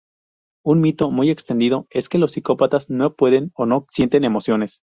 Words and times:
Un 0.65 0.81
mito 0.81 1.11
muy 1.11 1.29
extendido 1.29 1.85
es 1.91 2.09
que 2.09 2.17
los 2.17 2.31
psicópatas 2.31 2.89
no 2.89 3.13
pueden 3.13 3.51
o 3.53 3.67
no 3.67 3.85
sienten 3.91 4.23
emociones. 4.23 4.79